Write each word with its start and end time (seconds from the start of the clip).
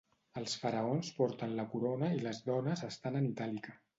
Els 0.39 0.53
faraons 0.61 1.11
porten 1.17 1.53
la 1.59 1.67
corona 1.75 2.11
i 2.17 2.23
les 2.27 2.39
dones 2.49 2.83
estan 2.91 3.21
en 3.23 3.31
itàlica. 3.31 3.79